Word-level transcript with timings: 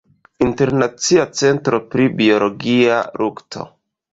Internacia 0.45 1.27
Centro 1.41 1.81
pri 1.91 2.09
Biologia 2.23 2.99
lukto. 3.25 3.69